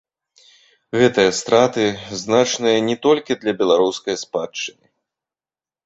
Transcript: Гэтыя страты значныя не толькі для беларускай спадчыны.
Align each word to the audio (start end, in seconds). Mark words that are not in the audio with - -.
Гэтыя 0.99 1.31
страты 1.41 1.85
значныя 2.23 2.79
не 2.89 2.95
толькі 3.07 3.39
для 3.45 3.53
беларускай 3.63 4.15
спадчыны. 4.27 4.87